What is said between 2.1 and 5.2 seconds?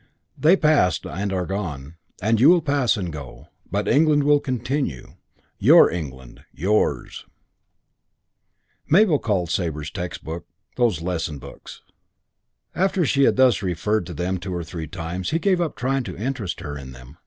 and you will pass and go. But England will continue.